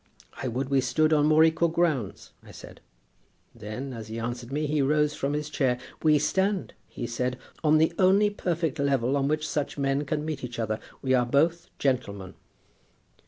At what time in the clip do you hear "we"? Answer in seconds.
0.69-0.81, 6.01-6.17, 11.03-11.13